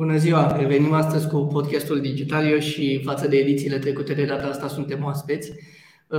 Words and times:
Bună 0.00 0.16
ziua! 0.16 0.56
Revenim 0.56 0.92
astăzi 0.92 1.28
cu 1.28 1.46
podcastul 1.46 2.00
Digitalio 2.00 2.58
și 2.58 3.02
față 3.04 3.28
de 3.28 3.36
edițiile 3.36 3.78
trecute 3.78 4.14
de 4.14 4.24
data 4.24 4.46
asta 4.46 4.68
suntem 4.68 5.04
oaspeți. 5.04 5.52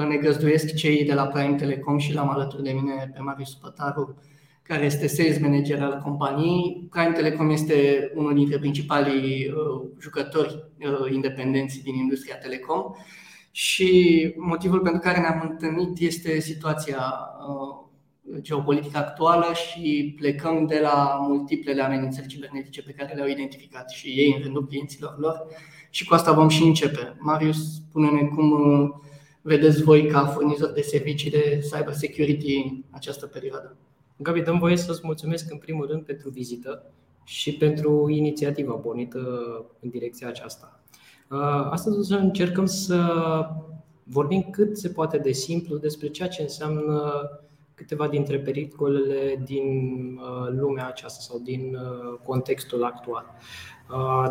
Ne 0.08 0.18
găzduiesc 0.18 0.74
cei 0.74 1.06
de 1.06 1.14
la 1.14 1.26
Prime 1.28 1.56
Telecom 1.56 1.98
și 1.98 2.14
l-am 2.14 2.30
alături 2.30 2.64
de 2.64 2.72
mine 2.72 3.12
pe 3.14 3.20
Marius 3.22 3.54
Pătaru, 3.54 4.22
care 4.64 4.86
este 4.86 5.08
sales 5.08 5.40
manager 5.40 5.82
al 5.82 6.02
companiei. 6.04 6.88
Prime 6.92 7.12
Telecom 7.12 7.50
este 7.50 8.12
unul 8.16 8.34
dintre 8.34 8.60
principalii 8.60 9.48
uh, 9.48 9.90
jucători 10.00 10.64
uh, 10.80 11.12
independenți 11.14 11.84
din 11.84 11.96
industria 11.96 12.38
telecom 12.38 12.82
și 13.52 14.34
motivul 14.38 14.80
pentru 14.80 15.02
care 15.02 15.20
ne-am 15.20 15.48
întâlnit 15.50 16.00
este 16.00 16.40
situația 16.40 17.14
uh, 17.48 17.91
geopolitică 18.42 18.98
actuală 18.98 19.46
și 19.54 20.14
plecăm 20.18 20.66
de 20.66 20.80
la 20.82 21.18
multiplele 21.28 21.82
amenințări 21.82 22.28
cibernetice 22.28 22.82
pe 22.82 22.92
care 22.92 23.14
le-au 23.14 23.28
identificat 23.28 23.90
și 23.90 24.08
ei 24.08 24.34
în 24.36 24.44
rândul 24.44 24.68
clienților 24.68 25.16
lor. 25.20 25.46
Și 25.90 26.06
cu 26.06 26.14
asta 26.14 26.32
vom 26.32 26.48
și 26.48 26.64
începe. 26.64 27.16
Marius, 27.20 27.76
spune-ne 27.76 28.28
cum 28.28 28.52
vedeți 29.42 29.84
voi 29.84 30.06
ca 30.06 30.26
furnizor 30.26 30.72
de 30.72 30.82
servicii 30.82 31.32
de 31.32 31.60
cyber 31.72 31.94
security 31.94 32.84
această 32.90 33.26
perioadă. 33.26 33.76
Gabi, 34.18 34.42
dăm 34.42 34.60
voie 34.60 34.78
să-ți 34.78 35.02
mulțumesc 35.04 35.52
în 35.52 35.58
primul 35.58 35.88
rând 35.88 36.04
pentru 36.04 36.30
vizită 36.30 36.92
și 37.24 37.54
pentru 37.54 38.10
inițiativa 38.10 38.74
pornită 38.74 39.20
în 39.80 39.90
direcția 39.90 40.28
aceasta. 40.28 40.82
Uh, 41.30 41.68
astăzi 41.70 41.98
o 41.98 42.02
să 42.02 42.16
încercăm 42.16 42.66
să 42.66 43.00
vorbim 44.04 44.48
cât 44.52 44.78
se 44.78 44.90
poate 44.90 45.18
de 45.18 45.32
simplu 45.32 45.78
despre 45.78 46.08
ceea 46.08 46.28
ce 46.28 46.42
înseamnă 46.42 47.24
câteva 47.76 48.08
dintre 48.08 48.40
pericolele 48.40 49.42
din 49.46 49.66
uh, 50.18 50.50
lumea 50.50 50.88
aceasta 50.88 51.20
sau 51.20 51.40
din 51.40 51.76
uh, 51.76 52.20
contextul 52.24 52.84
actual. 52.84 53.26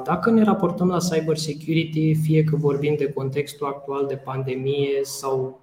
Dacă 0.04 0.30
ne 0.30 0.42
raportăm 0.42 0.88
la 0.88 0.98
cyber 0.98 1.36
security, 1.36 2.14
fie 2.14 2.44
că 2.44 2.56
vorbim 2.56 2.94
de 2.96 3.12
contextul 3.12 3.66
actual 3.66 4.06
de 4.06 4.16
pandemie 4.16 5.00
sau 5.02 5.60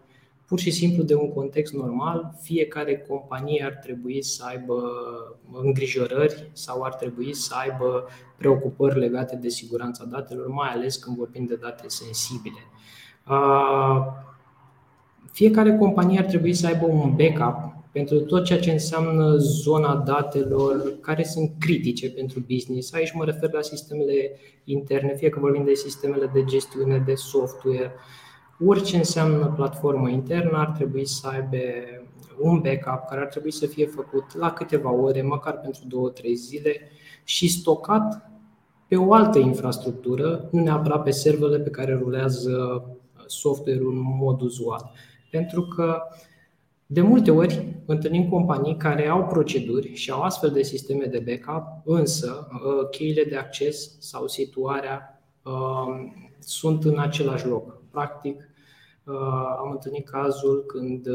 pur 0.47 0.59
și 0.59 0.71
simplu 0.71 1.03
de 1.03 1.15
un 1.15 1.33
context 1.33 1.73
normal, 1.73 2.35
fiecare 2.41 2.97
companie 2.97 3.63
ar 3.65 3.73
trebui 3.73 4.23
să 4.23 4.43
aibă 4.47 4.81
îngrijorări 5.51 6.49
sau 6.53 6.81
ar 6.81 6.93
trebui 6.93 7.33
să 7.33 7.55
aibă 7.57 8.07
preocupări 8.37 8.99
legate 8.99 9.35
de 9.35 9.49
siguranța 9.49 10.05
datelor, 10.05 10.47
mai 10.47 10.69
ales 10.69 10.95
când 10.95 11.17
vorbim 11.17 11.45
de 11.45 11.55
date 11.55 11.87
sensibile. 11.87 12.59
Fiecare 15.37 15.77
companie 15.77 16.19
ar 16.19 16.25
trebui 16.25 16.53
să 16.53 16.67
aibă 16.67 16.85
un 16.85 17.15
backup 17.15 17.73
pentru 17.91 18.19
tot 18.19 18.43
ceea 18.43 18.59
ce 18.59 18.71
înseamnă 18.71 19.35
zona 19.35 19.95
datelor 19.95 20.99
care 21.01 21.23
sunt 21.23 21.51
critice 21.59 22.11
pentru 22.11 22.45
business. 22.51 22.93
Aici 22.93 23.13
mă 23.13 23.25
refer 23.25 23.53
la 23.53 23.61
sistemele 23.61 24.31
interne, 24.63 25.15
fie 25.15 25.29
că 25.29 25.39
vorbim 25.39 25.63
de 25.65 25.73
sistemele 25.73 26.29
de 26.33 26.43
gestiune, 26.43 27.03
de 27.05 27.13
software, 27.15 27.91
orice 28.65 28.97
înseamnă 28.97 29.53
platformă 29.55 30.09
internă 30.09 30.57
ar 30.57 30.71
trebui 30.71 31.05
să 31.07 31.27
aibă 31.27 31.57
un 32.39 32.59
backup 32.59 33.07
care 33.09 33.21
ar 33.21 33.27
trebui 33.27 33.51
să 33.51 33.65
fie 33.65 33.85
făcut 33.85 34.37
la 34.37 34.51
câteva 34.51 34.91
ore, 34.91 35.21
măcar 35.21 35.59
pentru 35.59 36.11
2-3 36.13 36.33
zile 36.33 36.79
și 37.23 37.49
stocat 37.49 38.31
pe 38.87 38.95
o 38.95 39.13
altă 39.13 39.39
infrastructură, 39.39 40.47
nu 40.51 40.61
neapărat 40.61 41.03
pe 41.03 41.11
serverele 41.11 41.59
pe 41.59 41.69
care 41.69 41.93
rulează 41.93 42.85
software-ul 43.25 43.91
în 43.91 44.17
mod 44.19 44.41
uzual. 44.41 44.91
Pentru 45.37 45.61
că 45.61 46.01
de 46.85 47.01
multe 47.01 47.31
ori 47.31 47.75
întâlnim 47.85 48.29
companii 48.29 48.77
care 48.77 49.07
au 49.07 49.25
proceduri 49.25 49.93
și 49.93 50.11
au 50.11 50.21
astfel 50.21 50.49
de 50.49 50.61
sisteme 50.61 51.05
de 51.05 51.23
backup, 51.25 51.63
însă 51.85 52.47
uh, 52.51 52.89
cheile 52.89 53.23
de 53.23 53.35
acces 53.35 53.99
sau 53.99 54.27
situarea 54.27 55.21
uh, 55.43 55.87
sunt 56.39 56.83
în 56.83 56.99
același 56.99 57.47
loc. 57.47 57.81
Practic, 57.91 58.49
uh, 59.03 59.15
am 59.59 59.71
întâlnit 59.71 60.09
cazul 60.09 60.63
când 60.67 61.07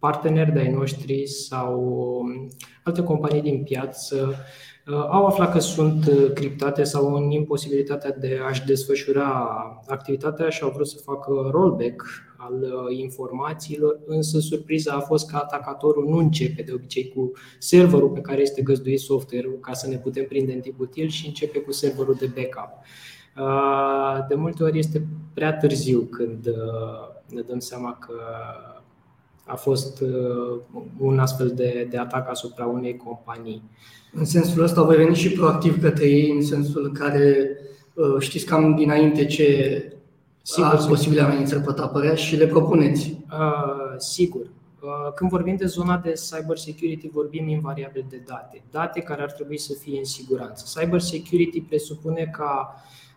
parteneri 0.00 0.52
de-ai 0.52 0.70
noștri 0.70 1.26
sau 1.26 1.80
um, 2.20 2.48
alte 2.84 3.02
companii 3.02 3.42
din 3.42 3.62
piață 3.62 4.34
au 5.10 5.26
aflat 5.26 5.52
că 5.52 5.58
sunt 5.58 6.10
criptate 6.34 6.82
sau 6.82 7.14
în 7.14 7.30
imposibilitatea 7.30 8.10
de 8.10 8.40
a-și 8.48 8.64
desfășura 8.64 9.48
activitatea 9.86 10.48
și 10.48 10.62
au 10.62 10.70
vrut 10.70 10.88
să 10.88 10.98
facă 11.04 11.48
rollback 11.52 12.04
al 12.36 12.62
uh, 12.62 12.98
informațiilor, 12.98 14.00
însă 14.06 14.38
surpriza 14.38 14.92
a 14.92 15.00
fost 15.00 15.30
că 15.30 15.36
atacatorul 15.36 16.08
nu 16.08 16.16
începe 16.16 16.62
de 16.62 16.72
obicei 16.72 17.12
cu 17.14 17.32
serverul 17.58 18.10
pe 18.10 18.20
care 18.20 18.40
este 18.40 18.62
găzduit 18.62 19.00
software-ul 19.00 19.58
ca 19.60 19.72
să 19.72 19.88
ne 19.88 19.96
putem 19.96 20.24
prinde 20.24 20.52
în 20.52 20.60
timp 20.60 20.80
util 20.80 21.08
și 21.08 21.26
începe 21.26 21.58
cu 21.58 21.72
serverul 21.72 22.16
de 22.18 22.30
backup. 22.34 22.70
Uh, 23.36 24.26
de 24.28 24.34
multe 24.34 24.62
ori 24.62 24.78
este 24.78 25.06
prea 25.34 25.56
târziu 25.56 26.00
când 26.00 26.46
uh, 26.46 27.34
ne 27.34 27.40
dăm 27.40 27.58
seama 27.58 27.98
că 28.00 28.14
a 29.50 29.56
fost 29.56 30.02
un 30.98 31.18
astfel 31.18 31.52
de, 31.54 31.86
de 31.90 31.98
atac 31.98 32.30
asupra 32.30 32.66
unei 32.66 32.96
companii. 32.96 33.62
În 34.12 34.24
sensul 34.24 34.62
ăsta 34.62 34.82
voi 34.82 34.96
veni 34.96 35.14
și 35.14 35.32
proactiv 35.32 35.80
către 35.82 36.08
ei, 36.08 36.30
în 36.30 36.44
sensul 36.44 36.84
în 36.84 36.92
care 36.92 37.56
știți 38.18 38.44
cam 38.44 38.74
dinainte 38.74 39.26
ce 39.26 39.84
Sigur, 40.42 40.70
sigur. 40.78 40.88
posibile 40.88 41.20
amenințări 41.20 41.62
pot 41.62 41.78
apărea 41.78 42.14
și 42.14 42.36
le 42.36 42.46
propuneți. 42.46 43.16
Uh, 43.32 43.94
sigur. 43.96 44.40
Uh, 44.40 45.12
când 45.14 45.30
vorbim 45.30 45.56
de 45.56 45.66
zona 45.66 45.96
de 45.96 46.12
cyber 46.12 46.56
security, 46.56 47.08
vorbim 47.08 47.48
invariabil 47.48 48.06
de 48.08 48.22
date. 48.26 48.62
Date 48.70 49.00
care 49.00 49.22
ar 49.22 49.32
trebui 49.32 49.58
să 49.58 49.72
fie 49.80 49.98
în 49.98 50.04
siguranță. 50.04 50.80
Cyber 50.80 51.00
security 51.00 51.60
presupune 51.60 52.30
ca 52.32 52.74
Uh, 52.74 53.09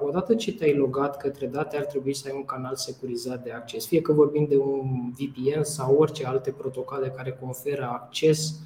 odată 0.00 0.34
ce 0.34 0.52
te-ai 0.52 0.74
logat 0.74 1.16
către 1.16 1.46
date, 1.46 1.76
ar 1.76 1.84
trebui 1.84 2.14
să 2.14 2.28
ai 2.28 2.36
un 2.36 2.44
canal 2.44 2.74
securizat 2.74 3.42
de 3.42 3.52
acces. 3.52 3.86
Fie 3.86 4.00
că 4.00 4.12
vorbim 4.12 4.46
de 4.48 4.56
un 4.56 5.10
VPN 5.10 5.62
sau 5.62 5.96
orice 5.96 6.26
alte 6.26 6.50
protocoale 6.50 7.08
care 7.08 7.38
conferă 7.40 7.90
acces 7.92 8.60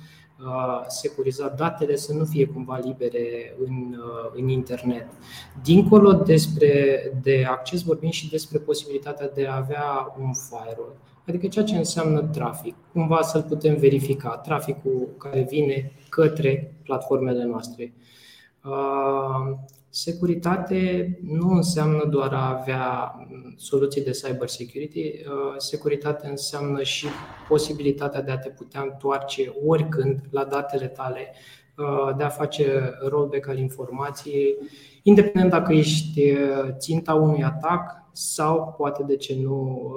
uh, 0.45 0.85
securizat 0.87 1.57
datele 1.57 1.97
să 1.97 2.13
nu 2.13 2.25
fie 2.25 2.47
cumva 2.47 2.79
libere 2.79 3.57
în, 3.65 3.97
în 4.35 4.49
internet. 4.49 5.07
Dincolo 5.63 6.13
despre 6.13 7.03
de 7.23 7.45
acces, 7.49 7.83
vorbim 7.83 8.11
și 8.11 8.31
despre 8.31 8.59
posibilitatea 8.59 9.29
de 9.29 9.47
a 9.47 9.57
avea 9.57 10.15
un 10.19 10.33
firewall, 10.33 10.97
adică 11.29 11.49
ceea 11.49 11.65
ce 11.65 11.77
înseamnă 11.77 12.21
trafic, 12.21 12.75
cumva 12.93 13.23
să-l 13.23 13.43
putem 13.43 13.77
verifica, 13.77 14.37
traficul 14.37 15.09
care 15.19 15.47
vine 15.51 15.93
către 16.09 16.75
platformele 16.85 17.45
noastre. 17.45 17.93
Securitate 19.93 21.19
nu 21.23 21.49
înseamnă 21.49 22.05
doar 22.11 22.33
a 22.33 22.59
avea 22.61 23.15
soluții 23.57 24.03
de 24.05 24.11
cyber 24.11 24.49
security, 24.49 25.01
uh, 25.01 25.55
securitate 25.57 26.27
înseamnă 26.27 26.83
și 26.83 27.07
posibilitatea 27.49 28.23
de 28.23 28.31
a 28.31 28.39
te 28.39 28.49
putea 28.49 28.81
întoarce 28.81 29.53
oricând 29.67 30.21
la 30.31 30.45
datele 30.45 30.87
tale, 30.87 31.35
uh, 31.77 32.17
de 32.17 32.23
a 32.23 32.29
face 32.29 32.95
rollback 33.09 33.49
al 33.49 33.59
informației, 33.59 34.57
independent 35.03 35.51
dacă 35.51 35.73
ești 35.73 36.31
uh, 36.31 36.69
ținta 36.77 37.15
unui 37.15 37.43
atac 37.43 38.09
sau 38.13 38.75
poate 38.77 39.03
de 39.03 39.17
ce 39.17 39.37
nu 39.43 39.91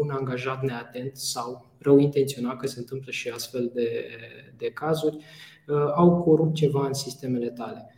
un 0.00 0.10
angajat 0.10 0.62
neatent 0.62 1.16
sau 1.16 1.66
rău 1.78 1.98
intenționat, 1.98 2.56
că 2.56 2.66
se 2.66 2.78
întâmplă 2.78 3.10
și 3.10 3.28
astfel 3.28 3.70
de, 3.74 4.06
de 4.56 4.70
cazuri, 4.70 5.16
au 5.94 6.22
corupt 6.22 6.54
ceva 6.54 6.86
în 6.86 6.92
sistemele 6.92 7.48
tale. 7.48 7.92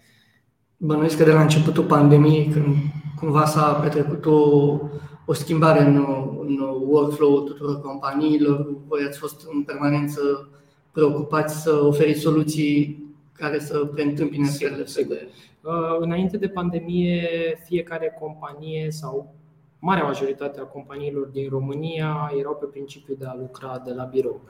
Bănuiesc 0.82 1.16
că 1.16 1.24
de 1.24 1.32
la 1.32 1.42
începutul 1.42 1.84
pandemiei, 1.84 2.46
când 2.46 2.74
cumva 3.18 3.44
s-a 3.44 3.72
petrecut 3.72 4.24
o, 4.24 4.78
o 5.26 5.32
schimbare 5.32 5.80
în, 5.80 5.96
în 6.40 6.58
workflow 6.86 7.40
tuturor 7.40 7.80
companiilor, 7.80 8.66
voi 8.86 9.04
ați 9.06 9.18
fost 9.18 9.46
în 9.52 9.62
permanență 9.62 10.48
preocupați 10.92 11.62
să 11.62 11.84
oferiți 11.84 12.20
soluții 12.20 13.04
care 13.32 13.58
să 13.58 13.78
preîntâmpine 13.78 14.46
sigur, 14.46 14.86
sigur. 14.86 15.16
Uh, 15.16 15.96
înainte 15.98 16.36
de 16.36 16.48
pandemie, 16.48 17.28
fiecare 17.64 18.16
companie 18.20 18.90
sau 18.90 19.34
marea 19.78 20.04
majoritate 20.04 20.60
a 20.60 20.64
companiilor 20.64 21.26
din 21.26 21.48
România 21.48 22.32
erau 22.38 22.56
pe 22.60 22.66
principiu 22.66 23.14
de 23.18 23.26
a 23.26 23.36
lucra 23.38 23.82
de 23.84 23.92
la 23.92 24.04
birou. 24.04 24.40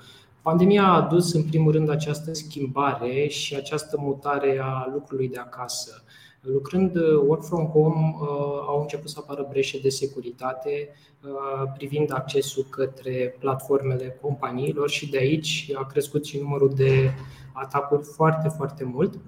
Pandemia 0.42 0.82
a 0.82 0.96
adus 0.96 1.32
în 1.32 1.42
primul 1.42 1.72
rând 1.72 1.90
această 1.90 2.32
schimbare 2.32 3.26
și 3.26 3.56
această 3.56 3.96
mutare 4.00 4.60
a 4.62 4.90
lucrului 4.92 5.28
de 5.28 5.38
acasă. 5.38 6.02
Lucrând 6.42 6.96
uh, 6.96 7.22
work 7.26 7.44
from 7.44 7.66
home, 7.66 8.16
uh, 8.20 8.28
au 8.66 8.80
început 8.80 9.10
să 9.10 9.18
apară 9.20 9.46
breșe 9.50 9.78
de 9.80 9.88
securitate 9.88 10.88
uh, 11.22 11.72
privind 11.76 12.12
accesul 12.12 12.66
către 12.70 13.36
platformele 13.38 14.18
companiilor 14.20 14.88
și 14.88 15.10
de 15.10 15.18
aici 15.18 15.70
a 15.74 15.86
crescut 15.86 16.24
și 16.24 16.38
numărul 16.38 16.72
de 16.76 17.10
atacuri 17.52 18.02
foarte, 18.02 18.48
foarte 18.48 18.84
mult. 18.84 19.18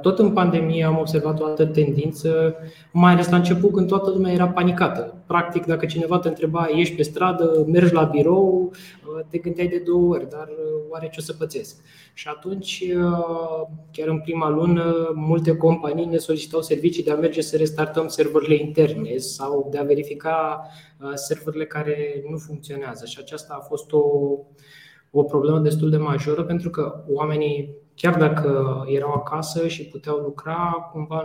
Tot 0.00 0.18
în 0.18 0.32
pandemie 0.32 0.84
am 0.84 0.98
observat 0.98 1.40
o 1.40 1.44
altă 1.44 1.66
tendință, 1.66 2.54
mai 2.92 3.12
ales 3.12 3.28
la 3.28 3.36
început 3.36 3.72
când 3.72 3.88
toată 3.88 4.10
lumea 4.10 4.32
era 4.32 4.48
panicată. 4.48 5.14
Practic, 5.26 5.64
dacă 5.64 5.86
cineva 5.86 6.18
te 6.18 6.28
întreba, 6.28 6.68
ești 6.74 6.96
pe 6.96 7.02
stradă, 7.02 7.64
mergi 7.66 7.92
la 7.92 8.02
birou, 8.02 8.72
te 9.28 9.38
gândeai 9.38 9.68
de 9.68 9.78
două 9.78 10.14
ori, 10.14 10.28
dar 10.28 10.48
oare 10.88 11.08
ce 11.12 11.16
o 11.18 11.22
să 11.22 11.32
pățesc? 11.32 11.82
Și 12.14 12.28
atunci, 12.28 12.84
chiar 13.92 14.08
în 14.08 14.20
prima 14.20 14.48
lună, 14.48 15.12
multe 15.14 15.56
companii 15.56 16.04
ne 16.04 16.16
solicitau 16.16 16.62
servicii 16.62 17.02
de 17.02 17.10
a 17.10 17.16
merge 17.16 17.40
să 17.40 17.56
restartăm 17.56 18.08
serverele 18.08 18.54
interne 18.54 19.16
sau 19.16 19.68
de 19.70 19.78
a 19.78 19.82
verifica 19.82 20.66
serverele 21.14 21.66
care 21.66 22.24
nu 22.30 22.36
funcționează. 22.36 23.06
Și 23.06 23.16
aceasta 23.20 23.56
a 23.60 23.64
fost 23.64 23.92
o, 23.92 24.02
o 25.10 25.22
problemă 25.22 25.58
destul 25.58 25.90
de 25.90 25.96
majoră 25.96 26.44
pentru 26.44 26.70
că 26.70 27.04
oamenii 27.08 27.74
chiar 28.00 28.16
dacă 28.16 28.82
erau 28.86 29.12
acasă 29.12 29.68
și 29.68 29.88
puteau 29.88 30.16
lucra, 30.16 30.88
cumva 30.92 31.22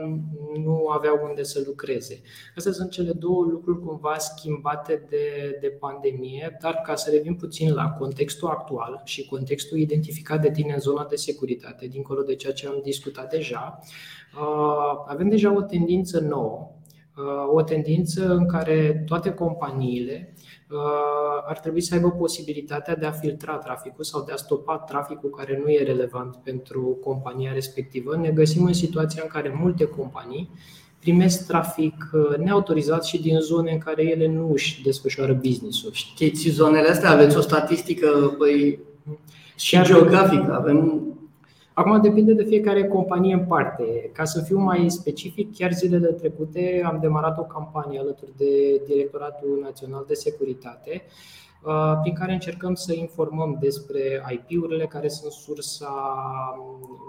nu 0.64 0.88
aveau 0.88 1.20
unde 1.30 1.44
să 1.44 1.64
lucreze. 1.66 2.22
Astea 2.56 2.72
sunt 2.72 2.92
cele 2.92 3.12
două 3.12 3.44
lucruri 3.44 3.80
cumva 3.80 4.18
schimbate 4.18 5.06
de, 5.10 5.58
de 5.62 5.68
pandemie, 5.68 6.58
dar 6.62 6.82
ca 6.86 6.96
să 6.96 7.10
revin 7.12 7.36
puțin 7.36 7.74
la 7.74 7.90
contextul 7.90 8.48
actual 8.48 9.02
și 9.04 9.26
contextul 9.26 9.78
identificat 9.78 10.42
de 10.42 10.52
tine 10.52 10.74
în 10.74 10.80
zona 10.80 11.06
de 11.10 11.16
securitate, 11.16 11.88
dincolo 11.88 12.22
de 12.22 12.36
ceea 12.36 12.54
ce 12.54 12.68
am 12.68 12.80
discutat 12.84 13.30
deja, 13.30 13.80
uh, 14.40 15.04
avem 15.08 15.30
deja 15.30 15.56
o 15.56 15.62
tendință 15.62 16.20
nouă, 16.20 16.70
uh, 16.72 16.75
o 17.54 17.62
tendință 17.62 18.34
în 18.34 18.48
care 18.48 19.04
toate 19.06 19.34
companiile 19.34 20.36
Uh, 20.70 21.44
ar 21.48 21.60
trebui 21.60 21.82
să 21.82 21.94
aibă 21.94 22.12
posibilitatea 22.12 22.96
de 22.96 23.06
a 23.06 23.12
filtra 23.12 23.56
traficul 23.56 24.04
sau 24.04 24.24
de 24.24 24.32
a 24.32 24.36
stopa 24.36 24.78
traficul 24.78 25.30
care 25.30 25.62
nu 25.64 25.72
e 25.72 25.84
relevant 25.84 26.36
pentru 26.44 26.98
compania 27.04 27.54
respectivă. 27.54 28.18
Ne 28.18 28.30
găsim 28.30 28.66
în 28.66 28.74
situația 28.74 29.22
în 29.24 29.30
care 29.30 29.56
multe 29.60 29.86
companii 29.86 30.50
primesc 31.00 31.48
trafic 31.48 32.10
uh, 32.14 32.38
neautorizat 32.38 33.06
și 33.06 33.22
din 33.22 33.40
zone 33.40 33.72
în 33.72 33.78
care 33.78 34.04
ele 34.04 34.28
nu 34.28 34.52
își 34.52 34.82
desfășoară 34.84 35.34
business-ul. 35.34 35.92
Știți 35.92 36.50
zonele 36.50 36.90
astea? 36.90 37.10
Aveți 37.10 37.38
o 37.38 37.42
statistică 37.42 38.36
păi, 38.38 38.80
și 39.56 39.82
geografică? 39.84 40.54
Avem 40.54 41.05
Acum 41.78 42.02
depinde 42.02 42.34
de 42.34 42.44
fiecare 42.44 42.88
companie 42.88 43.34
în 43.34 43.46
parte. 43.46 44.10
Ca 44.14 44.24
să 44.24 44.42
fiu 44.42 44.60
mai 44.60 44.90
specific, 44.90 45.56
chiar 45.56 45.72
zilele 45.72 46.08
trecute 46.08 46.82
am 46.86 46.98
demarat 47.02 47.38
o 47.38 47.44
campanie 47.44 48.00
alături 48.00 48.32
de 48.38 48.82
Directoratul 48.88 49.60
Național 49.64 50.04
de 50.08 50.14
Securitate, 50.14 51.02
uh, 51.04 51.12
prin 52.02 52.14
care 52.14 52.34
încercăm 52.34 52.74
să 52.74 52.94
informăm 52.94 53.58
despre 53.60 54.26
IP-urile 54.30 54.86
care 54.86 55.08
sunt 55.08 55.32
sursa 55.32 55.94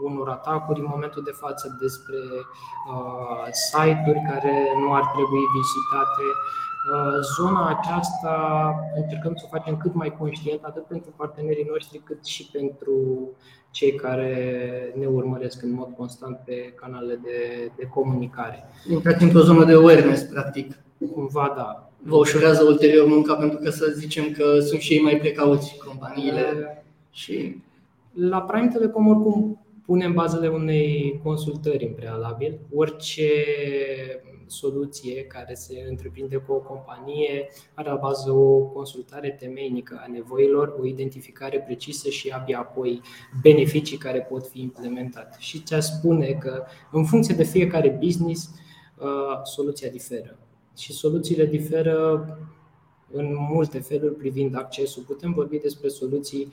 unor 0.05 0.29
atacuri 0.29 0.81
în 0.81 0.87
momentul 0.89 1.23
de 1.23 1.31
față, 1.31 1.77
despre 1.81 2.21
uh, 2.93 3.47
site-uri 3.53 4.23
care 4.31 4.55
nu 4.83 4.95
ar 4.95 5.05
trebui 5.15 5.45
vizitate, 5.57 6.27
Uh, 6.93 7.21
zona 7.37 7.69
aceasta 7.69 8.35
încercăm 8.97 9.35
să 9.37 9.43
o 9.47 9.57
facem 9.57 9.77
cât 9.77 9.95
mai 9.95 10.17
conștient, 10.19 10.65
atât 10.65 10.85
pentru 10.85 11.13
partenerii 11.17 11.67
noștri, 11.71 11.99
cât 12.05 12.25
și 12.25 12.49
pentru 12.53 12.95
cei 13.71 13.95
care 13.95 14.33
ne 14.99 15.07
urmăresc 15.07 15.63
în 15.63 15.73
mod 15.73 15.89
constant 15.97 16.41
pe 16.45 16.73
canalele 16.77 17.21
de, 17.23 17.71
de 17.77 17.87
comunicare. 17.87 18.65
Intrați 18.91 19.23
într-o 19.23 19.41
zonă 19.41 19.65
de 19.65 19.73
awareness, 19.73 20.23
practic. 20.23 20.79
Cumva, 21.13 21.53
da. 21.57 21.86
Vă 22.07 22.17
ușurează 22.17 22.65
ulterior 22.65 23.07
munca 23.07 23.35
pentru 23.35 23.59
că 23.59 23.71
să 23.71 23.93
zicem 23.97 24.31
că 24.31 24.61
sunt 24.61 24.81
și 24.81 24.93
ei 24.93 25.03
mai 25.03 25.17
precauți, 25.17 25.77
companiile. 25.87 26.53
Uh, 26.57 26.85
și 27.11 27.57
la 28.13 28.41
Prime 28.41 28.69
Telecom, 28.69 29.09
oricum, 29.09 29.67
punem 29.87 30.13
bazele 30.13 30.49
unei 30.49 31.21
consultări 31.23 31.85
în 31.85 31.93
prealabil. 31.93 32.59
Orice 32.75 33.31
soluție 34.47 35.25
care 35.25 35.55
se 35.55 35.87
întreprinde 35.89 36.37
cu 36.37 36.53
o 36.53 36.59
companie 36.59 37.49
are 37.75 37.89
la 37.89 37.95
bază 37.95 38.31
o 38.31 38.59
consultare 38.59 39.31
temeinică 39.31 40.01
a 40.03 40.11
nevoilor, 40.11 40.77
o 40.81 40.87
identificare 40.87 41.61
precisă 41.61 42.09
și 42.09 42.29
abia 42.29 42.59
apoi 42.59 43.01
beneficii 43.43 43.97
care 43.97 44.21
pot 44.21 44.47
fi 44.47 44.61
implementate. 44.61 45.37
Și 45.39 45.61
ți-a 45.61 45.81
spune 45.81 46.33
că 46.33 46.65
în 46.91 47.05
funcție 47.05 47.35
de 47.35 47.45
fiecare 47.45 47.99
business, 48.01 48.51
uh, 48.99 49.43
soluția 49.45 49.89
diferă. 49.89 50.39
Și 50.77 50.93
soluțiile 50.93 51.47
diferă 51.47 52.29
în 53.13 53.35
multe 53.51 53.79
feluri 53.79 54.15
privind 54.15 54.57
accesul. 54.57 55.03
Putem 55.03 55.33
vorbi 55.33 55.59
despre 55.59 55.89
soluții 55.89 56.53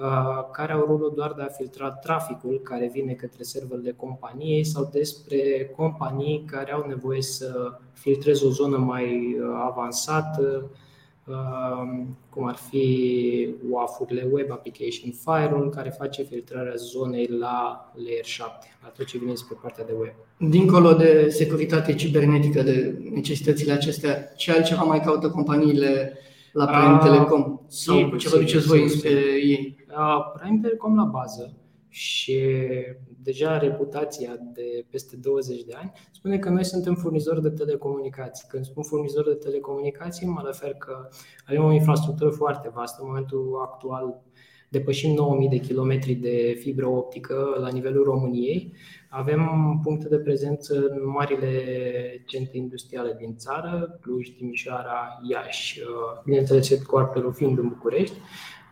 Uh, 0.00 0.50
care 0.52 0.72
au 0.72 0.84
rolul 0.86 1.12
doar 1.14 1.32
de 1.32 1.42
a 1.42 1.46
filtra 1.46 1.90
traficul 1.90 2.60
care 2.60 2.90
vine 2.92 3.12
către 3.12 3.42
serverele 3.42 3.92
companiei 3.92 4.64
sau 4.64 4.88
despre 4.92 5.72
companii 5.76 6.44
care 6.46 6.72
au 6.72 6.86
nevoie 6.86 7.22
să 7.22 7.78
filtreze 7.92 8.46
o 8.46 8.50
zonă 8.50 8.76
mai 8.76 9.36
uh, 9.38 9.62
avansată, 9.68 10.70
uh, 10.72 10.78
cum 12.30 12.46
ar 12.46 12.56
fi 12.70 13.48
WAF-urile 13.70 14.28
Web 14.32 14.50
Application 14.50 15.12
Firewall, 15.24 15.70
care 15.70 15.94
face 15.98 16.22
filtrarea 16.22 16.74
zonei 16.74 17.26
la 17.26 17.90
Layer 18.04 18.24
7, 18.24 18.50
la 18.82 18.88
tot 18.88 19.06
ce 19.06 19.18
vine 19.18 19.34
spre 19.34 19.58
partea 19.62 19.84
de 19.84 19.92
web. 19.98 20.12
Dincolo 20.50 20.92
de 20.92 21.28
securitate 21.28 21.94
cibernetică, 21.94 22.62
de 22.62 22.98
necesitățile 23.14 23.72
acestea, 23.72 24.32
ce 24.36 24.52
altceva 24.52 24.82
mai 24.82 25.00
caută 25.00 25.30
companiile 25.30 26.18
la 26.52 26.66
Prime 26.66 26.98
Telecom? 27.02 27.60
Sau 27.66 28.16
ce 28.16 28.28
vă 28.28 28.36
duceți 28.36 28.66
voi 28.66 28.88
spre 28.88 29.10
ei? 29.42 29.76
Prime 30.40 30.58
Telecom 30.62 30.96
la 30.96 31.04
bază 31.04 31.56
și 31.92 32.40
deja 33.22 33.58
reputația 33.58 34.36
de 34.54 34.84
peste 34.90 35.16
20 35.16 35.62
de 35.62 35.74
ani 35.74 35.92
spune 36.10 36.38
că 36.38 36.48
noi 36.48 36.64
suntem 36.64 36.94
furnizori 36.94 37.42
de 37.42 37.50
telecomunicații. 37.50 38.48
Când 38.48 38.64
spun 38.64 38.82
furnizori 38.82 39.28
de 39.28 39.34
telecomunicații, 39.34 40.26
mă 40.26 40.42
refer 40.44 40.74
că 40.74 41.08
avem 41.46 41.64
o 41.64 41.72
infrastructură 41.72 42.30
foarte 42.30 42.70
vastă. 42.74 43.02
În 43.02 43.08
momentul 43.08 43.58
actual 43.62 44.22
depășim 44.68 45.14
9000 45.14 45.48
de 45.48 45.56
kilometri 45.56 46.14
de 46.14 46.56
fibră 46.60 46.86
optică 46.86 47.56
la 47.60 47.68
nivelul 47.68 48.04
României. 48.04 48.72
Avem 49.08 49.80
puncte 49.82 50.08
de 50.08 50.18
prezență 50.18 50.74
în 50.74 51.08
marile 51.08 51.64
centre 52.26 52.56
industriale 52.56 53.16
din 53.18 53.36
țară, 53.36 53.98
Cluj, 54.00 54.28
Timișoara, 54.36 55.20
Iași, 55.30 55.80
bineînțeles, 56.24 56.68
headquarter 56.68 57.22
fiind 57.32 57.58
în 57.58 57.68
București. 57.68 58.16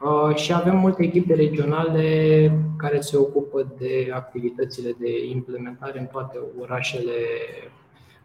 Uh, 0.01 0.35
și 0.35 0.53
avem 0.53 0.77
multe 0.77 1.03
echipe 1.03 1.35
regionale 1.35 2.53
care 2.77 3.01
se 3.01 3.17
ocupă 3.17 3.75
de 3.79 4.11
activitățile 4.15 4.97
de 4.99 5.27
implementare 5.27 5.99
în 5.99 6.07
toate 6.07 6.39
orașele 6.61 7.13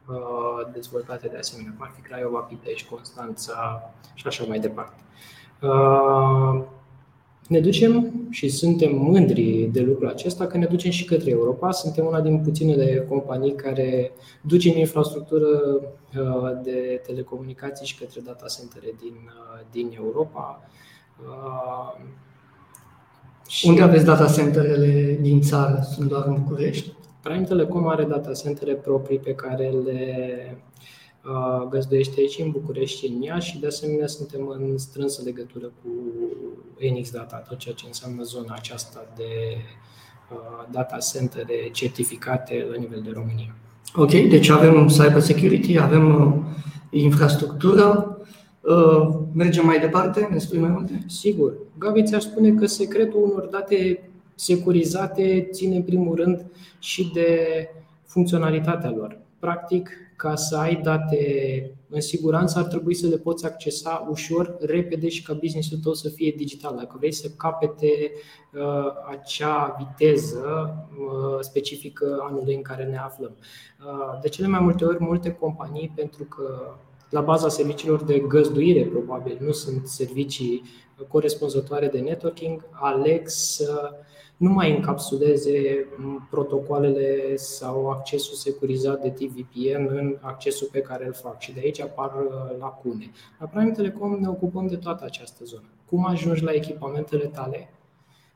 uh, 0.08 0.74
dezvoltate 0.74 1.28
de 1.28 1.38
asemenea, 1.38 1.74
cum 1.78 1.86
ar 1.86 1.94
fi 1.96 2.02
Craiova, 2.02 2.40
Pitești, 2.40 2.90
Constanța 2.90 3.92
și 4.14 4.28
așa 4.28 4.44
mai 4.48 4.60
departe. 4.60 5.04
Uh, 5.62 6.64
ne 7.48 7.60
ducem 7.60 8.12
și 8.30 8.50
suntem 8.50 8.96
mândri 8.96 9.70
de 9.72 9.82
lucrul 9.82 10.08
acesta 10.08 10.48
că 10.48 10.58
ne 10.58 10.66
ducem 10.66 10.92
și 10.92 11.06
către 11.06 11.30
Europa. 11.30 11.72
Suntem 11.72 12.06
una 12.06 12.22
din 12.22 12.40
puținele 12.40 13.06
companii 13.10 13.56
care 13.56 14.12
ducem 14.42 14.78
infrastructură 14.78 15.48
de 16.64 17.02
telecomunicații 17.06 17.86
și 17.86 17.98
către 17.98 18.22
data 18.26 18.46
center 18.58 18.82
din, 18.82 19.30
din 19.72 19.98
Europa. 19.98 20.62
Uh, 21.24 22.02
și 23.48 23.68
Unde 23.68 23.82
aveți 23.82 24.06
data 24.06 24.32
centerele 24.32 25.18
din 25.22 25.42
țară? 25.42 25.88
Sunt 25.94 26.10
doar 26.10 26.26
în 26.26 26.44
București? 26.44 26.94
Prime 27.22 27.44
Telecom 27.44 27.88
are 27.88 28.04
data 28.04 28.32
centere 28.32 28.74
proprii 28.74 29.18
pe 29.18 29.34
care 29.34 29.70
le 29.86 30.58
uh, 31.26 31.68
găzduiește 31.70 32.20
aici 32.20 32.40
în 32.40 32.52
București 32.52 33.00
și 33.00 33.12
în 33.12 33.22
Iași 33.22 33.52
și 33.52 33.60
de 33.60 33.68
asemenea 33.68 34.08
suntem 34.08 34.48
în 34.48 34.78
strânsă 34.78 35.22
legătură 35.26 35.66
cu 35.66 35.90
Enix 36.78 37.12
Data, 37.12 37.38
tot 37.38 37.58
ceea 37.58 37.76
ce 37.76 37.86
înseamnă 37.88 38.24
zona 38.24 38.54
aceasta 38.54 39.06
de 39.16 39.58
uh, 40.32 40.68
data 40.72 40.98
centere 40.98 41.70
certificate 41.72 42.68
la 42.72 42.78
nivel 42.78 43.02
de 43.02 43.12
România. 43.14 43.56
Ok, 43.96 44.12
deci 44.12 44.50
avem 44.50 44.88
cyber 44.88 45.20
security, 45.20 45.78
avem 45.78 46.22
uh, 46.22 46.34
infrastructură, 46.90 48.10
Uh, 48.10 48.26
mergem 49.34 49.66
mai 49.66 49.80
departe? 49.80 50.28
Ne 50.32 50.38
spui 50.38 50.60
mai 50.60 50.70
multe? 50.70 51.04
Sigur. 51.08 51.54
Gabi 51.78 52.04
ți-ar 52.04 52.22
spune 52.22 52.52
că 52.52 52.66
secretul 52.66 53.24
unor 53.24 53.46
date 53.46 54.10
securizate 54.36 55.48
ține 55.52 55.76
în 55.76 55.84
primul 55.84 56.16
rând 56.16 56.46
și 56.80 57.12
de 57.14 57.40
funcționalitatea 58.04 58.90
lor. 58.90 59.20
Practic, 59.40 59.90
ca 60.16 60.36
să 60.36 60.58
ai 60.58 60.76
date 60.76 61.22
în 61.90 62.02
siguranță, 62.02 62.60
ar 62.60 62.66
trebui 62.66 62.94
să 62.94 63.08
le 63.08 63.18
poți 63.18 63.46
accesa 63.46 64.08
ușor, 64.10 64.58
repede 64.60 65.10
și 65.10 65.24
ca 65.24 65.34
businessul 65.34 65.78
tău 65.78 65.94
să 65.94 66.10
fie 66.10 66.34
digital. 66.38 66.76
Dacă 66.76 66.96
vrei 66.98 67.12
să 67.12 67.30
capete 67.38 68.12
uh, 68.54 68.86
acea 69.12 69.76
viteză 69.78 70.76
uh, 70.90 71.38
specifică 71.40 72.26
anului 72.30 72.56
în 72.56 72.62
care 72.62 72.84
ne 72.86 72.98
aflăm. 72.98 73.36
Uh, 73.86 74.20
de 74.22 74.30
cele 74.30 74.48
mai 74.48 74.60
multe 74.60 74.86
ori, 74.86 74.98
multe 75.00 75.32
companii, 75.32 75.92
pentru 75.96 76.24
că 76.24 76.76
la 77.10 77.22
baza 77.22 77.50
serviciilor 77.50 78.04
de 78.04 78.20
găzduire, 78.20 78.86
probabil, 78.86 79.38
nu 79.42 79.52
sunt 79.52 79.88
servicii 79.88 80.64
corespunzătoare 81.08 81.88
de 81.88 82.00
networking, 82.00 82.66
aleg 82.72 83.28
să 83.28 83.96
nu 84.38 84.50
mai 84.50 84.76
încapsuleze 84.76 85.88
protocoalele 86.30 87.36
sau 87.36 87.90
accesul 87.90 88.36
securizat 88.36 89.02
de 89.02 89.10
TVPN 89.10 89.88
în 89.88 90.18
accesul 90.22 90.68
pe 90.72 90.80
care 90.80 91.06
îl 91.06 91.14
fac 91.14 91.40
și 91.40 91.54
de 91.54 91.60
aici 91.64 91.82
apar 91.82 92.12
uh, 92.16 92.58
lacune. 92.60 93.12
La 93.40 93.46
Prime 93.46 93.72
Telecom 93.72 94.20
ne 94.20 94.28
ocupăm 94.28 94.68
de 94.68 94.76
toată 94.76 95.04
această 95.06 95.44
zonă. 95.44 95.70
cum 95.90 96.06
ajungi 96.06 96.44
la 96.44 96.52
echipamentele 96.52 97.26
tale, 97.26 97.70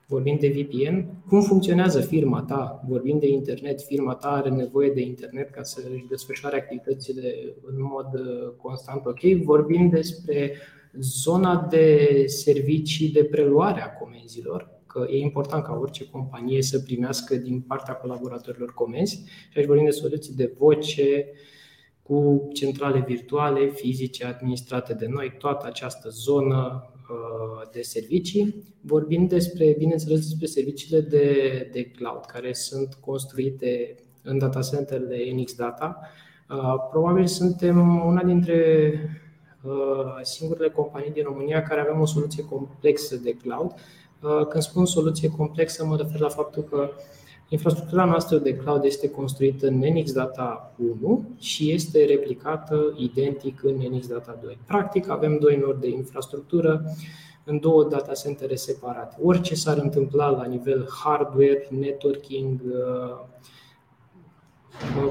vorbim 0.09 0.37
de 0.39 0.47
VPN, 0.47 1.05
cum 1.27 1.41
funcționează 1.41 2.01
firma 2.01 2.41
ta, 2.41 2.83
vorbim 2.87 3.19
de 3.19 3.27
internet, 3.27 3.81
firma 3.81 4.15
ta 4.15 4.31
are 4.31 4.49
nevoie 4.49 4.89
de 4.89 5.01
internet 5.01 5.49
ca 5.49 5.63
să 5.63 5.81
își 5.93 6.05
desfășoare 6.09 6.55
activitățile 6.55 7.33
în 7.65 7.75
mod 7.77 8.13
uh, 8.13 8.53
constant 8.57 9.05
ok, 9.05 9.19
vorbim 9.43 9.89
despre 9.89 10.53
zona 10.99 11.67
de 11.69 12.23
servicii 12.25 13.09
de 13.09 13.23
preluare 13.23 13.81
a 13.81 13.93
comenzilor, 13.93 14.69
că 14.87 15.05
e 15.09 15.17
important 15.17 15.63
ca 15.63 15.77
orice 15.81 16.09
companie 16.09 16.61
să 16.61 16.79
primească 16.79 17.35
din 17.35 17.61
partea 17.61 17.93
colaboratorilor 17.93 18.73
comenzi. 18.73 19.23
Și 19.49 19.57
aici 19.57 19.67
vorbim 19.67 19.85
de 19.85 19.91
soluții 19.91 20.35
de 20.35 20.53
voce, 20.57 21.25
cu 22.01 22.49
centrale 22.53 23.03
virtuale, 23.07 23.69
fizice, 23.69 24.25
administrate 24.25 24.93
de 24.93 25.07
noi, 25.09 25.35
toată 25.37 25.65
această 25.67 26.09
zonă 26.09 26.83
uh, 26.93 26.98
de 27.71 27.81
servicii. 27.81 28.63
Vorbim 28.81 29.27
despre, 29.27 29.75
bineînțeles, 29.77 30.19
despre 30.19 30.45
serviciile 30.45 30.99
de, 31.01 31.69
de 31.71 31.83
cloud 31.83 32.25
care 32.25 32.53
sunt 32.53 32.93
construite 32.93 33.95
în 34.23 34.37
data 34.37 34.61
centerele 34.61 35.31
NX 35.31 35.55
Data. 35.55 35.99
Uh, 36.49 36.75
probabil 36.91 37.25
suntem 37.25 38.05
una 38.05 38.23
dintre 38.23 38.91
uh, 39.63 40.19
singurele 40.21 40.69
companii 40.69 41.11
din 41.11 41.23
România 41.23 41.63
care 41.63 41.81
avem 41.81 41.99
o 41.99 42.05
soluție 42.05 42.45
complexă 42.45 43.15
de 43.15 43.31
cloud. 43.31 43.73
Când 44.49 44.63
spun 44.63 44.85
soluție 44.85 45.29
complexă, 45.29 45.85
mă 45.85 45.95
refer 45.95 46.19
la 46.19 46.29
faptul 46.29 46.63
că 46.63 46.89
Infrastructura 47.51 48.05
noastră 48.05 48.37
de 48.37 48.55
cloud 48.55 48.83
este 48.83 49.09
construită 49.09 49.67
în 49.67 49.77
NX 49.77 50.11
Data 50.11 50.73
1 51.01 51.29
și 51.39 51.71
este 51.71 52.05
replicată 52.05 52.93
identic 52.97 53.63
în 53.63 53.75
NX 53.75 54.07
Data 54.07 54.39
2. 54.41 54.57
Practic 54.65 55.09
avem 55.09 55.37
doi 55.39 55.55
nori 55.55 55.79
de 55.79 55.89
infrastructură 55.89 56.83
în 57.43 57.59
două 57.59 57.83
data 57.83 58.13
centere 58.13 58.55
separate. 58.55 59.17
Orice 59.21 59.55
s-ar 59.55 59.77
întâmpla 59.77 60.29
la 60.29 60.45
nivel 60.45 60.89
hardware, 61.03 61.67
networking, 61.69 62.61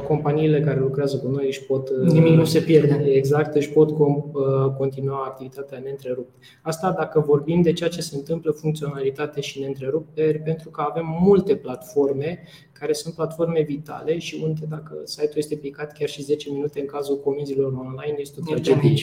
companiile 0.06 0.60
care 0.60 0.80
lucrează 0.80 1.16
cu 1.16 1.28
noi 1.28 1.46
își 1.46 1.64
pot. 1.64 1.90
Nimic 1.90 2.34
nu 2.34 2.44
se 2.44 2.60
pierde. 2.60 3.04
Exact, 3.04 3.54
își 3.54 3.70
pot 3.70 3.90
uh, 3.90 4.72
continua 4.76 5.24
activitatea 5.24 5.78
neîntrerupt. 5.78 6.34
Asta 6.62 6.92
dacă 6.92 7.20
vorbim 7.20 7.62
de 7.62 7.72
ceea 7.72 7.88
ce 7.88 8.00
se 8.00 8.16
întâmplă 8.16 8.50
funcționalitate 8.50 9.40
și 9.40 9.60
neîntreruperi, 9.60 10.38
pentru 10.38 10.70
că 10.70 10.86
avem 10.88 11.16
multe 11.20 11.56
platforme 11.56 12.42
care 12.72 12.92
sunt 12.92 13.14
platforme 13.14 13.60
vitale 13.60 14.18
și 14.18 14.40
unde 14.44 14.66
dacă 14.68 15.00
site-ul 15.04 15.32
este 15.36 15.56
picat 15.56 15.92
chiar 15.92 16.08
și 16.08 16.22
10 16.22 16.50
minute 16.50 16.80
în 16.80 16.86
cazul 16.86 17.20
comenzilor 17.20 17.72
online 17.72 18.16
este 18.16 18.40
o 18.40 18.50
tragedie. 18.50 19.02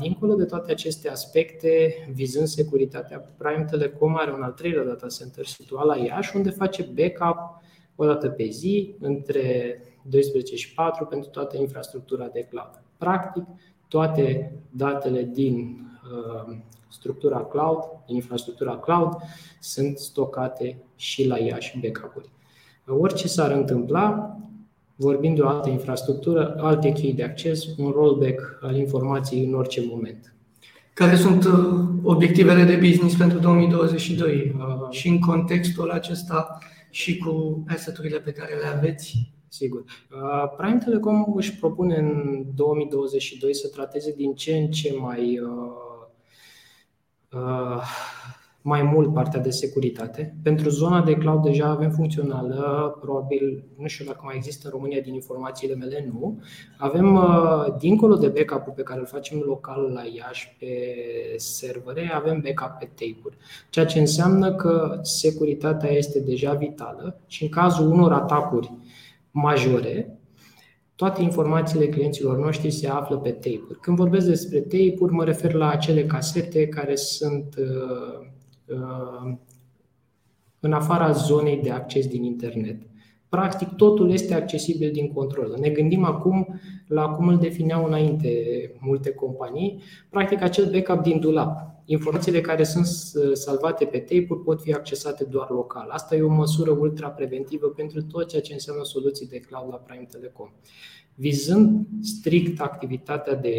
Dincolo 0.00 0.34
de 0.34 0.44
toate 0.44 0.70
aceste 0.70 1.08
aspecte, 1.08 1.94
vizând 2.12 2.46
securitatea, 2.46 3.18
Prime 3.38 3.66
Telecom 3.70 4.16
are 4.16 4.32
un 4.32 4.42
al 4.42 4.52
treilea 4.52 4.84
data 4.84 5.06
center 5.06 5.46
situat 5.46 5.84
la 5.84 5.96
Iași, 5.96 6.36
unde 6.36 6.50
face 6.50 6.88
backup 6.94 7.60
o 7.96 8.04
dată 8.04 8.28
pe 8.28 8.48
zi, 8.48 8.94
între 9.00 9.78
12 10.02 10.56
și 10.56 10.74
4, 10.74 11.04
pentru 11.04 11.28
toată 11.28 11.56
infrastructura 11.56 12.26
de 12.32 12.46
cloud. 12.50 12.82
Practic, 12.98 13.44
toate 13.88 14.52
datele 14.70 15.22
din 15.22 15.86
uh, 16.46 16.56
structura 16.88 17.44
cloud, 17.44 17.78
din 18.06 18.14
infrastructura 18.14 18.76
cloud, 18.76 19.16
sunt 19.60 19.98
stocate 19.98 20.82
și 20.96 21.26
la 21.26 21.38
ea 21.38 21.58
și 21.58 21.78
backup-uri. 21.78 22.30
Orice 22.86 23.28
s-ar 23.28 23.50
întâmpla, 23.50 24.36
vorbind 24.96 25.36
de 25.36 25.42
o 25.42 25.48
altă 25.48 25.68
infrastructură, 25.68 26.54
alte 26.58 26.92
chei 26.92 27.12
de 27.12 27.22
acces, 27.22 27.76
un 27.76 27.90
rollback 27.90 28.58
al 28.62 28.76
informației 28.76 29.44
în 29.44 29.54
orice 29.54 29.84
moment. 29.90 30.34
Care 30.94 31.16
sunt 31.16 31.44
uh, 31.44 31.52
obiectivele 32.02 32.64
de 32.64 32.76
business 32.76 33.16
pentru 33.16 33.38
2022 33.38 34.54
uh, 34.56 34.90
și 34.90 35.08
în 35.08 35.20
contextul 35.20 35.90
acesta 35.90 36.58
și 36.92 37.18
cu 37.18 37.64
asset-urile 37.68 38.20
pe 38.20 38.32
care 38.32 38.54
le 38.54 38.66
aveți? 38.66 39.32
Sigur. 39.48 39.84
Uh, 40.10 40.54
Prime 40.56 40.78
Telecom 40.78 41.32
își 41.34 41.56
propune 41.56 41.96
în 41.96 42.44
2022 42.54 43.54
să 43.54 43.68
trateze 43.68 44.12
din 44.12 44.34
ce 44.34 44.56
în 44.56 44.70
ce 44.70 44.94
mai 44.98 45.38
uh, 45.38 45.72
uh, 47.32 47.82
mai 48.62 48.82
mult 48.82 49.12
partea 49.12 49.40
de 49.40 49.50
securitate. 49.50 50.36
Pentru 50.42 50.68
zona 50.68 51.02
de 51.02 51.14
cloud 51.14 51.42
deja 51.42 51.66
avem 51.66 51.90
funcțională, 51.90 52.96
probabil, 53.00 53.64
nu 53.78 53.86
știu 53.86 54.04
dacă 54.04 54.20
mai 54.22 54.36
există 54.36 54.60
în 54.64 54.72
România 54.72 55.00
din 55.00 55.14
informațiile 55.14 55.74
mele, 55.74 56.10
nu. 56.12 56.40
Avem, 56.78 57.14
uh, 57.14 57.74
dincolo 57.78 58.14
de 58.14 58.28
backup-ul 58.28 58.72
pe 58.76 58.82
care 58.82 59.00
îl 59.00 59.06
facem 59.06 59.38
local 59.38 59.90
la 59.94 60.02
Iași 60.16 60.56
pe 60.58 60.66
servere, 61.36 62.10
avem 62.14 62.40
backup 62.40 62.78
pe 62.78 62.84
tape-uri, 62.84 63.36
ceea 63.70 63.86
ce 63.86 63.98
înseamnă 63.98 64.54
că 64.54 64.98
securitatea 65.02 65.90
este 65.90 66.20
deja 66.20 66.52
vitală 66.52 67.20
și 67.26 67.42
în 67.42 67.48
cazul 67.48 67.90
unor 67.90 68.12
atacuri 68.12 68.72
majore, 69.30 70.16
toate 70.94 71.22
informațiile 71.22 71.88
clienților 71.88 72.38
noștri 72.38 72.70
se 72.70 72.88
află 72.88 73.16
pe 73.16 73.30
tape-uri. 73.30 73.80
Când 73.80 73.96
vorbesc 73.96 74.26
despre 74.26 74.60
tape-uri, 74.60 75.12
mă 75.12 75.24
refer 75.24 75.52
la 75.52 75.68
acele 75.68 76.04
casete 76.04 76.66
care 76.66 76.94
sunt 76.94 77.54
uh, 77.58 78.22
Uh, 78.22 78.31
în 80.60 80.72
afara 80.72 81.10
zonei 81.10 81.56
de 81.62 81.70
acces 81.70 82.06
din 82.06 82.22
internet. 82.22 82.82
Practic, 83.28 83.68
totul 83.68 84.10
este 84.10 84.34
accesibil 84.34 84.90
din 84.90 85.12
control. 85.12 85.56
Ne 85.60 85.68
gândim 85.68 86.04
acum 86.04 86.60
la 86.86 87.08
cum 87.08 87.28
îl 87.28 87.38
defineau 87.38 87.84
înainte 87.84 88.30
multe 88.80 89.10
companii, 89.10 89.82
practic 90.10 90.42
acel 90.42 90.70
backup 90.70 91.02
din 91.02 91.20
dulap. 91.20 91.70
Informațiile 91.84 92.40
care 92.40 92.62
sunt 92.62 92.86
uh, 92.86 93.32
salvate 93.32 93.84
pe 93.84 93.98
tape-uri 93.98 94.42
pot 94.42 94.60
fi 94.60 94.72
accesate 94.72 95.24
doar 95.24 95.50
local. 95.50 95.88
Asta 95.88 96.16
e 96.16 96.22
o 96.22 96.28
măsură 96.28 96.70
ultra 96.70 97.08
preventivă 97.08 97.66
pentru 97.66 98.02
tot 98.02 98.28
ceea 98.28 98.42
ce 98.42 98.52
înseamnă 98.52 98.84
soluții 98.84 99.26
de 99.28 99.38
cloud 99.38 99.68
la 99.70 99.76
Prime 99.76 100.06
Telecom. 100.10 100.50
Vizând 101.14 101.86
strict 102.00 102.60
activitatea 102.60 103.34
de 103.34 103.56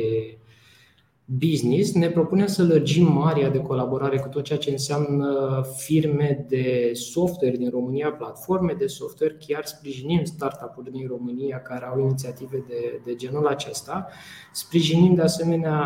business, 1.26 1.94
ne 1.94 2.10
propunem 2.10 2.48
să 2.48 2.64
lărgim 2.64 3.12
marea 3.12 3.50
de 3.50 3.60
colaborare 3.60 4.18
cu 4.18 4.28
tot 4.28 4.44
ceea 4.44 4.60
ce 4.60 4.72
înseamnă 4.72 5.62
firme 5.76 6.46
de 6.50 6.92
software 6.94 7.56
din 7.56 7.70
România, 7.70 8.12
platforme 8.12 8.76
de 8.78 8.88
software, 8.88 9.38
chiar 9.48 9.66
sprijinim 9.66 10.24
startup-uri 10.24 10.92
din 10.92 11.08
România 11.08 11.62
care 11.62 11.86
au 11.86 12.00
inițiative 12.00 12.64
de, 12.68 13.02
de 13.06 13.16
genul 13.16 13.48
acesta, 13.48 14.08
sprijinim 14.52 15.16
de 15.16 15.22
asemenea 15.22 15.78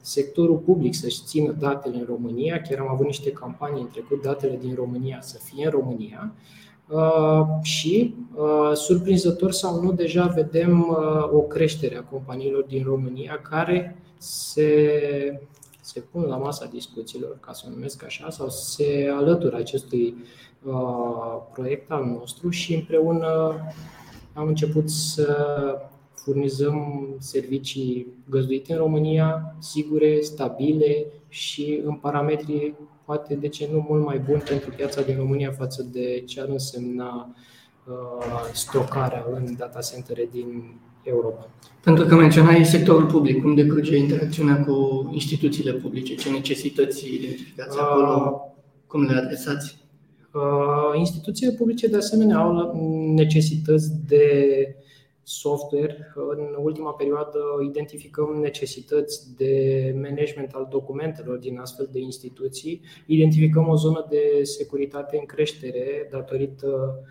sectorul 0.00 0.56
public 0.56 0.94
să-și 0.94 1.22
țină 1.24 1.52
datele 1.52 1.96
în 1.96 2.04
România, 2.04 2.60
chiar 2.60 2.78
am 2.78 2.88
avut 2.88 3.06
niște 3.06 3.30
campanii 3.30 3.80
în 3.80 3.88
trecut, 3.88 4.22
datele 4.22 4.58
din 4.60 4.74
România 4.74 5.18
să 5.20 5.38
fie 5.44 5.64
în 5.64 5.70
România, 5.70 6.34
Uh, 6.90 7.46
și, 7.62 8.14
uh, 8.34 8.72
surprinzător 8.74 9.52
sau 9.52 9.82
nu, 9.82 9.92
deja 9.92 10.26
vedem 10.26 10.88
uh, 10.88 11.32
o 11.32 11.40
creștere 11.40 11.96
a 11.96 12.02
companiilor 12.02 12.62
din 12.62 12.82
România 12.84 13.40
care 13.50 13.96
se, 14.18 15.40
se 15.80 16.00
pun 16.00 16.22
la 16.22 16.36
masa 16.36 16.66
discuțiilor, 16.66 17.38
ca 17.40 17.52
să 17.52 17.64
o 17.66 17.70
numesc 17.70 18.04
așa, 18.04 18.30
sau 18.30 18.48
se 18.48 19.10
alătură 19.16 19.56
acestui 19.56 20.14
uh, 20.62 21.36
proiect 21.52 21.90
al 21.90 22.04
nostru 22.04 22.50
și 22.50 22.74
împreună 22.74 23.54
am 24.32 24.46
început 24.46 24.90
să 24.90 25.36
furnizăm 26.14 27.08
servicii 27.18 28.06
găzduite 28.30 28.72
în 28.72 28.78
România, 28.78 29.56
sigure, 29.58 30.20
stabile 30.20 31.06
și 31.28 31.80
în 31.84 31.94
parametri 31.94 32.74
poate 33.04 33.34
de 33.34 33.48
ce 33.48 33.68
nu 33.72 33.86
mult 33.88 34.04
mai 34.04 34.18
bun 34.18 34.42
pentru 34.48 34.70
piața 34.70 35.02
din 35.02 35.16
România 35.16 35.52
față 35.52 35.82
de 35.82 36.22
ce 36.26 36.40
ar 36.40 36.48
însemna 36.48 37.34
uh, 37.86 38.50
stocarea 38.52 39.26
în 39.30 39.56
data 39.56 39.80
centere 39.80 40.28
din 40.32 40.80
Europa. 41.08 41.50
Pentru 41.84 42.04
că 42.06 42.14
menționai 42.14 42.64
sectorul 42.64 43.06
public, 43.06 43.42
cum 43.42 43.54
decurge 43.54 43.96
interacțiunea 43.96 44.64
cu 44.64 45.08
instituțiile 45.12 45.72
publice, 45.72 46.14
ce 46.14 46.30
necesități 46.30 47.14
identificați 47.14 47.78
acolo, 47.78 48.40
cum 48.86 49.02
le 49.02 49.16
adresați? 49.16 49.76
Instituțiile 50.98 51.52
publice, 51.52 51.86
de 51.86 51.96
asemenea, 51.96 52.36
au 52.36 52.72
necesități 53.14 53.90
de 54.06 54.26
software. 55.22 56.12
În 56.36 56.64
ultima 56.64 56.92
perioadă 56.92 57.38
identificăm 57.68 58.38
necesități 58.40 59.36
de 59.36 59.54
management 59.94 60.52
al 60.52 60.68
documentelor 60.70 61.36
din 61.36 61.58
astfel 61.58 61.88
de 61.92 62.00
instituții. 62.00 62.80
Identificăm 63.06 63.68
o 63.68 63.76
zonă 63.76 64.06
de 64.10 64.42
securitate 64.42 65.16
în 65.20 65.26
creștere 65.26 66.08
datorită 66.10 66.66
Uh, 66.66 67.06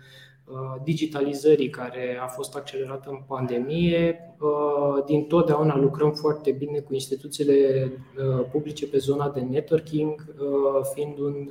digitalizării 0.82 1.70
care 1.70 2.18
a 2.22 2.26
fost 2.26 2.56
accelerată 2.56 3.08
în 3.10 3.20
pandemie. 3.26 4.18
Uh, 4.40 5.04
din 5.06 5.22
totdeauna 5.22 5.76
lucrăm 5.76 6.12
foarte 6.12 6.50
bine 6.50 6.78
cu 6.78 6.94
instituțiile 6.94 7.90
uh, 7.92 8.44
publice 8.52 8.86
pe 8.86 8.98
zona 8.98 9.28
de 9.28 9.40
networking, 9.40 10.34
fiind 10.94 11.18
un 11.18 11.50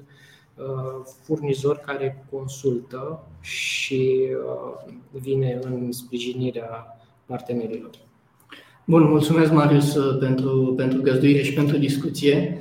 furnizor 1.23 1.77
care 1.77 2.25
consultă 2.31 3.23
și 3.41 4.27
vine 5.11 5.59
în 5.61 5.91
sprijinirea 5.91 6.99
partenerilor. 7.25 7.89
Bun, 8.85 9.03
mulțumesc 9.03 9.51
Marius 9.51 9.97
pentru, 10.19 10.73
pentru 10.77 11.01
găzduire 11.01 11.41
și 11.41 11.53
pentru 11.53 11.77
discuție. 11.77 12.59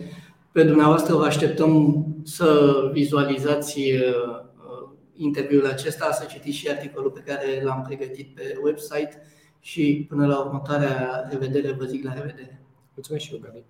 Pe 0.52 0.62
dumneavoastră 0.62 1.14
vă 1.14 1.24
așteptăm 1.24 2.04
să 2.22 2.70
vizualizați 2.92 3.80
interviul 5.16 5.66
acesta, 5.66 6.12
să 6.12 6.24
citiți 6.24 6.56
și 6.56 6.68
articolul 6.68 7.10
pe 7.10 7.20
care 7.20 7.62
l-am 7.62 7.82
pregătit 7.82 8.34
pe 8.34 8.58
website 8.62 9.22
și 9.60 10.06
până 10.08 10.26
la 10.26 10.38
următoarea 10.38 11.26
revedere 11.30 11.72
vă 11.72 11.84
zic 11.84 12.04
la 12.04 12.12
revedere. 12.12 12.60
Mulțumesc 12.94 13.24
și 13.24 13.32
eu, 13.32 13.40
Gabi. 13.42 13.64